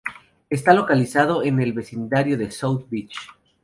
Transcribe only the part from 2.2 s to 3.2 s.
de South Beach.